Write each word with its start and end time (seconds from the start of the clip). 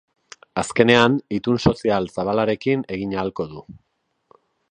Azkenean, 0.61 1.17
itun 1.39 1.59
sozial 1.71 2.09
zabalarekin 2.15 2.83
egin 2.97 3.15
ahalko 3.19 3.49
du. 3.55 3.65